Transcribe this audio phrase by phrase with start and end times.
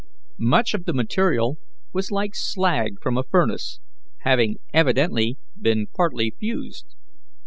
[0.39, 1.59] Much of the material
[1.93, 3.79] was like slag from a furnace,
[4.21, 6.95] having evidently been partly fused.